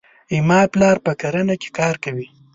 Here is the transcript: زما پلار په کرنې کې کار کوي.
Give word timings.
زما 0.33 0.59
پلار 0.73 0.97
په 1.05 1.11
کرنې 1.21 1.55
کې 1.61 1.69
کار 1.79 1.95
کوي. 2.03 2.27